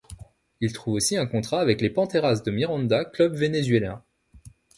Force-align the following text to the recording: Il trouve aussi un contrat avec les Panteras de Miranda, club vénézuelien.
Il 0.61 0.73
trouve 0.73 0.95
aussi 0.95 1.15
un 1.15 1.27
contrat 1.27 1.59
avec 1.61 1.79
les 1.79 1.91
Panteras 1.91 2.41
de 2.41 2.49
Miranda, 2.49 3.05
club 3.05 3.35
vénézuelien. 3.35 4.03